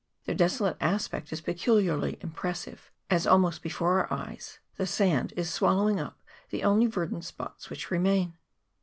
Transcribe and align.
Their 0.25 0.33
desolate 0.33 0.77
aspect 0.81 1.31
is 1.31 1.41
peculiarly 1.41 2.17
impressive, 2.21 2.89
as 3.11 3.27
almost 3.27 3.61
before 3.61 3.99
our 4.07 4.11
eyes 4.11 4.57
the 4.77 4.87
sand 4.87 5.31
is 5.37 5.53
swallowing 5.53 5.99
up 5.99 6.17
the 6.49 6.63
only 6.63 6.87
verdant 6.87 7.23
spots 7.23 7.69
which 7.69 7.91
remain. 7.91 8.33